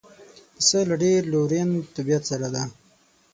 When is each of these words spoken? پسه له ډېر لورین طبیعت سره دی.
پسه 0.55 0.79
له 0.89 0.95
ډېر 1.03 1.19
لورین 1.33 1.69
طبیعت 1.95 2.23
سره 2.31 2.47
دی. 2.53 2.65